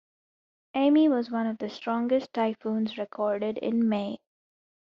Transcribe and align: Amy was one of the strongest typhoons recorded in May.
Amy 0.73 1.07
was 1.07 1.29
one 1.29 1.45
of 1.45 1.59
the 1.59 1.69
strongest 1.69 2.33
typhoons 2.33 2.97
recorded 2.97 3.59
in 3.59 3.87
May. 3.87 4.17